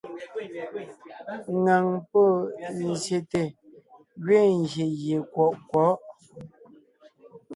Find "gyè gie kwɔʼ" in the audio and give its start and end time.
4.71-5.53